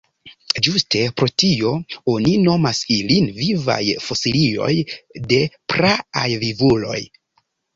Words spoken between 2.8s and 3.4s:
ilin